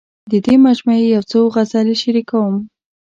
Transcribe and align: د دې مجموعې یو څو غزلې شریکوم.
د 0.31 0.33
دې 0.45 0.55
مجموعې 0.65 1.05
یو 1.15 1.23
څو 1.31 1.39
غزلې 1.55 1.95
شریکوم. 2.01 2.55